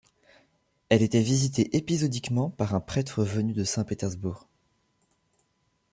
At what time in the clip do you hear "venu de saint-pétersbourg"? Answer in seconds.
3.23-4.47